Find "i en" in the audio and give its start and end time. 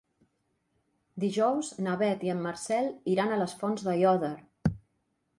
2.27-2.41